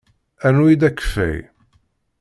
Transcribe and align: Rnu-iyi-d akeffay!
Rnu-iyi-d 0.51 0.87
akeffay! 0.89 1.39